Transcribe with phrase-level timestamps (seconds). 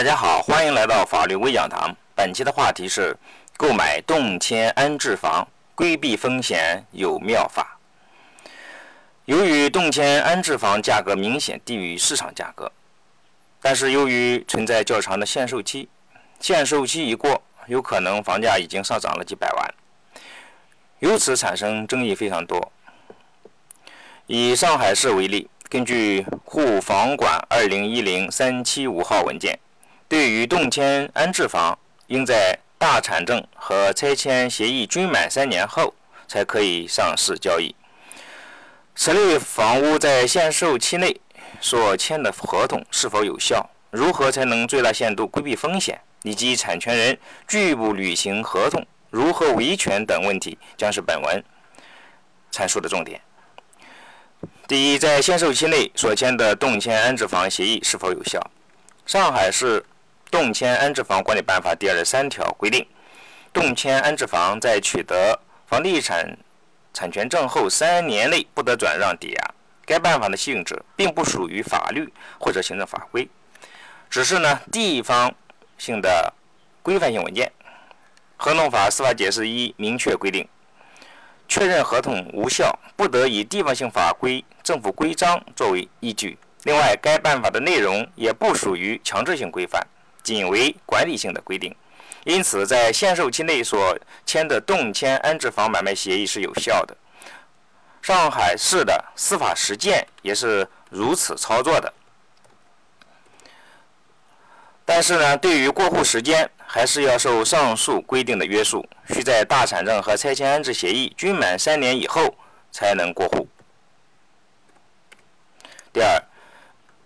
[0.00, 1.94] 大家好，欢迎来到法律微讲堂。
[2.14, 3.14] 本期的话题是
[3.58, 7.78] 购买动迁安置房，规避风险有妙法。
[9.26, 12.72] 由于动迁安置房价格明显低于市场价格，
[13.60, 15.86] 但是由于存在较长的限售期，
[16.40, 19.74] 限售期一过，有可能房价已经上涨了几百万，
[21.00, 22.72] 由此产生争议非常多。
[24.26, 29.58] 以上海市为例，根据沪房管二零一零三七五号文件。
[30.10, 35.94] 对于动迁安置房，应在大产证和拆迁协议均满三年后
[36.26, 37.72] 才可以上市交易。
[38.96, 41.20] 此类房屋在限售期内
[41.60, 43.64] 所签的合同是否有效？
[43.92, 46.00] 如何才能最大限度规避风险？
[46.24, 47.16] 以及产权人
[47.46, 51.44] 拒不履行合同如何维权等问题，将是本文
[52.50, 53.20] 阐述的重点。
[54.66, 58.44] 第一，在限售期内所签的动迁安置房协议是否有效？
[59.06, 59.84] 上海市。
[60.30, 62.86] 动迁安置房管理办法第二十三条规定，
[63.52, 66.38] 动迁安置房在取得房地产
[66.94, 69.54] 产权证后三年内不得转让抵押。
[69.84, 73.28] 该办法的性质并不属于法律或者行政法规，
[74.08, 75.34] 只是呢地方
[75.76, 76.32] 性的
[76.80, 77.50] 规范性文件。
[78.36, 80.48] 合同法司法解释一明确规定，
[81.48, 86.38] 确认合同无效不得以地方性法规、政府规章作为依据。
[86.62, 89.84] 另外，该办法的内容也不属于强制性规范。
[90.22, 91.74] 仅为管理性的规定，
[92.24, 96.96] 因此在限售期内所签的动迁安置房买卖协议是有效的。
[98.02, 101.92] 上海市的司法实践也是如此操作的。
[104.84, 112.34] 但是呢，对于过户时间，还是要受上述规定的约束，需在大产证和拆迁安置协议均满三年以后
[112.72, 113.46] 才能过户。
[115.92, 116.22] 第二。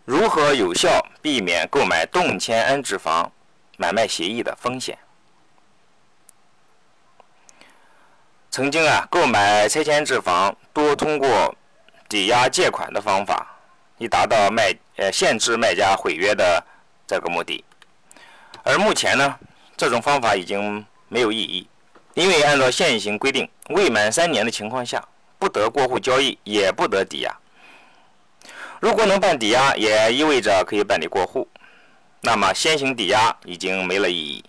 [0.04, 3.32] 如何有效避免购买动迁安置房
[3.78, 4.98] 买卖协议的风险？
[8.50, 11.54] 曾经啊，购买拆迁安置房多通过
[12.06, 13.46] 抵押借款的方法，
[13.96, 16.62] 以达到卖呃限制卖家毁约的
[17.06, 17.64] 这个目的。
[18.62, 19.38] 而目前呢，
[19.74, 21.66] 这种方法已经没有意义，
[22.12, 25.02] 因为按照现行规定，未满三年的情况下，
[25.38, 27.34] 不得过户交易，也不得抵押。
[28.84, 31.48] 如果能办抵押，也意味着可以办理过户，
[32.20, 34.44] 那么先行抵押已经没了意义。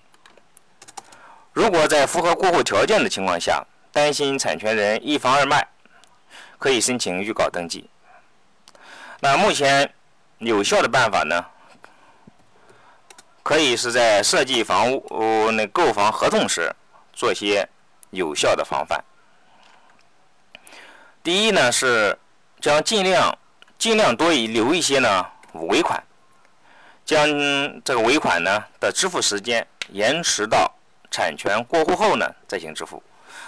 [1.54, 5.66] 如果在符合过户条件的情况下，担心产权人一房二卖，
[6.60, 7.90] 可以申请预告登记。
[9.22, 9.90] 那目前
[10.40, 11.46] 有效的办法呢？
[13.42, 16.70] 可以是在设计房屋那购房合同时
[17.14, 17.66] 做些
[18.10, 19.02] 有效的防范。
[21.24, 22.20] 第一呢是
[22.60, 23.34] 将尽量。
[23.78, 26.02] 尽量多留一些呢尾款，
[27.06, 27.28] 将
[27.84, 30.72] 这个尾款呢的支付时间延迟到
[31.12, 33.02] 产权过户后呢再行支付。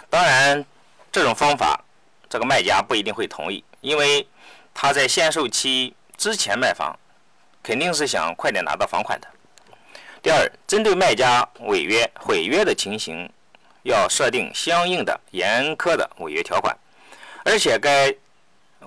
[0.09, 0.63] 当然，
[1.11, 1.83] 这种方法
[2.29, 4.27] 这个卖家不一定会同意，因为
[4.73, 6.95] 他在限售期之前卖房，
[7.63, 9.27] 肯定是想快点拿到房款的。
[10.21, 13.27] 第二，针对卖家违约毁约的情形，
[13.83, 16.77] 要设定相应的严苛的违约条款，
[17.43, 18.13] 而且该。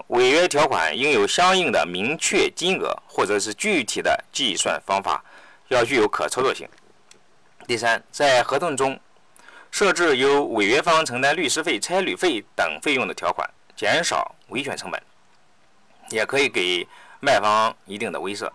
[0.09, 5.23] 违约条款应有相应的明确金额，或者是具体的计算方法，
[5.69, 6.69] 要具有可操作性。
[7.67, 8.99] 第三，在合同中
[9.71, 15.01] 设置由违约方承担律师费、差旅费等费用的条款，减少维权成本，
[16.11, 16.87] 也可以给
[17.21, 18.51] 卖方一定的威慑。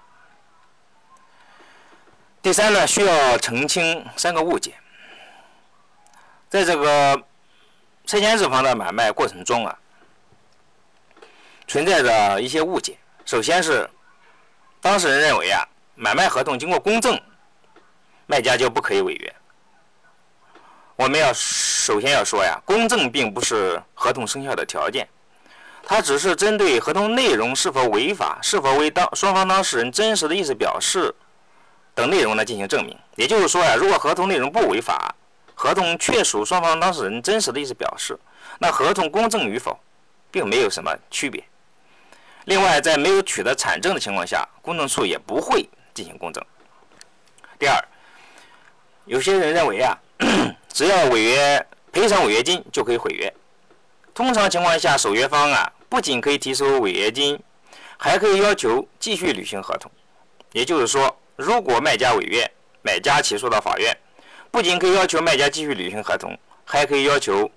[2.41, 4.73] 第三呢，需要澄清三个误解，
[6.49, 7.23] 在这个
[8.05, 9.77] 拆迁置房的买卖过程中啊。
[11.67, 12.97] 存在着一些误解。
[13.25, 13.89] 首先是
[14.81, 17.19] 当事人认为啊，买卖合同经过公证，
[18.27, 19.35] 卖家就不可以违约。
[20.95, 25.07] 我们要首先要说呀，公证并不是合同生效的条件，
[25.83, 31.13] 它只是针对合同内容是否违法、是否为当双方当事人真实的意思表示
[31.93, 32.97] 等内容呢进行证明。
[33.15, 35.13] 也就是说呀，如果合同内容不违法，
[35.53, 38.17] 合同确属双方当事人真实的意思表示，
[38.59, 39.77] 那合同公证与否，
[40.31, 41.43] 并没有什么区别。
[42.45, 46.43] 另外，在没有取得产证的情况下，公证处也不会进行公证。
[47.57, 47.83] 第二，
[49.05, 49.97] 有些人认为啊，
[50.69, 53.33] 只要违约赔偿违约金就可以毁约。
[54.13, 57.39] 通常情况下，守约方啊不仅可以提出违约金，
[57.97, 59.91] 还可以要求继续履行合同。
[60.51, 62.49] 也就是说，如果卖家违约，
[62.83, 63.97] 买家起诉到法院，
[64.51, 67.49] 不仅可以要求卖家继续履行合同，还可以要求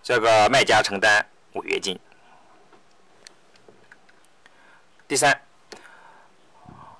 [0.00, 1.98] 这个卖家承担违约金。
[5.06, 5.38] 第三，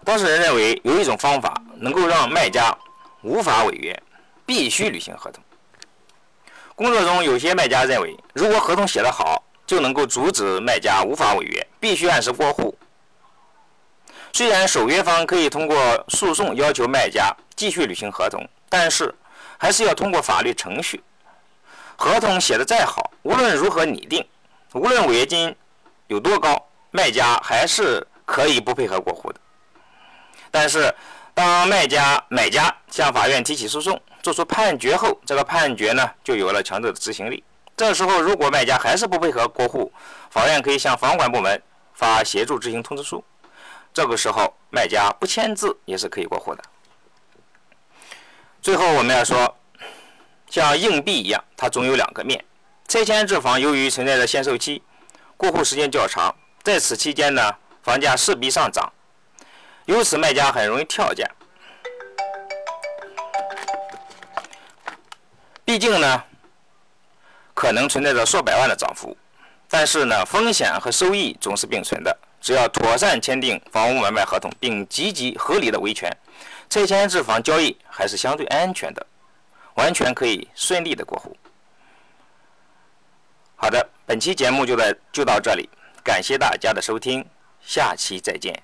[0.04, 2.76] 当事人认为有一种方法能够让卖家
[3.22, 3.98] 无法违约，
[4.44, 5.42] 必须履行合同。
[6.74, 12.76] 工作中有些卖家认为，如果合同写得好，就能够阻止卖家无法违约，必须按时过户。
[14.34, 19.14] 虽然守约方可以通过诉讼要求卖家继续履行合同，但是
[19.56, 21.02] 还是要通过法律程序。
[21.96, 24.26] 合同写的再好，无论如何拟定，
[24.74, 25.56] 无论违约金
[26.08, 26.60] 有多高，
[26.96, 29.40] 卖家还是可以不配合过户的。
[30.48, 30.94] 但是，
[31.34, 37.42] 当卖家、买家向法院提起诉讼，作出判决后，这个判决呢就有了强制的执行力。
[37.76, 39.92] 这时候，如果卖家还是不配合过户，
[40.30, 41.60] 法院可以向房管部门
[41.94, 43.24] 发协助执行通知书。
[43.92, 46.62] 这个时候，卖家不签字也是可以过户的。
[48.62, 49.52] 最后，我们要说，
[50.48, 52.44] 像硬币一样，它总有两个面。
[52.86, 54.80] 拆迁置房由于存在着限售期，
[55.36, 56.32] 过户时间较长，
[56.64, 58.90] 在此期间呢，房价势必上涨，
[59.84, 61.30] 由此卖家很容易跳价。
[65.62, 66.24] 毕竟呢，
[67.52, 69.14] 可能存在着数百万的涨幅，
[69.68, 72.16] 但是呢，风险和收益总是并存的。
[72.40, 76.10] 只要妥善签订房屋买卖合同，并积极合理的维权，
[76.70, 79.06] 拆迁置房交易还是相对安全的，
[79.74, 81.36] 完全可以顺利的过户。
[83.54, 85.68] 好的，本期节目就在就到这里，
[86.04, 87.24] 感谢大家的收听，
[87.62, 88.62] 下期再见。